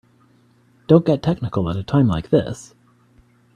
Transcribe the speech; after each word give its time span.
Don't 0.87 1.05
get 1.05 1.21
technical 1.21 1.69
at 1.69 1.75
a 1.75 1.83
time 1.83 2.07
like 2.07 2.31
this. 2.31 2.73